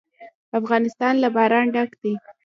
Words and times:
افغانستان 0.59 1.13
له 1.23 1.27
باران 1.35 1.65
ډک 1.75 1.91
دی. 2.01 2.13